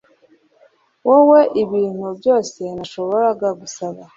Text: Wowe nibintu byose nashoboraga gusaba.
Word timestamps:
Wowe 1.07 1.39
nibintu 1.53 2.07
byose 2.19 2.61
nashoboraga 2.77 3.47
gusaba. 3.59 4.01